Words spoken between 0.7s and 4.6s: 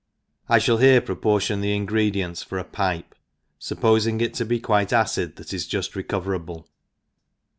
llerc proportion the ingrcdints for a pipe; fup ^fing it to be